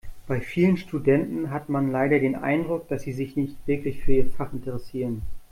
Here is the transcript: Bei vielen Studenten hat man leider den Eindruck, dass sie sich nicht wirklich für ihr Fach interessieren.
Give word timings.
Bei 0.25 0.41
vielen 0.41 0.77
Studenten 0.77 1.51
hat 1.51 1.69
man 1.69 1.91
leider 1.91 2.17
den 2.17 2.33
Eindruck, 2.33 2.87
dass 2.87 3.03
sie 3.03 3.13
sich 3.13 3.35
nicht 3.35 3.55
wirklich 3.67 4.03
für 4.03 4.13
ihr 4.13 4.25
Fach 4.31 4.51
interessieren. 4.51 5.21